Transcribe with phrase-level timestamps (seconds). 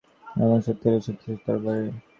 [0.35, 1.87] এবং সত্যের এই শক্তিশালী তরবারি।